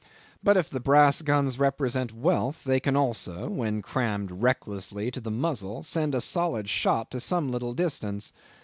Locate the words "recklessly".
4.31-5.11